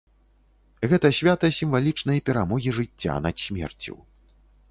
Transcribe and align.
Гэта 0.93 1.11
свята 1.17 1.47
сімвалічнай 1.59 2.23
перамогі 2.29 2.73
жыцця 2.79 3.15
над 3.29 3.35
смерцю. 3.47 3.95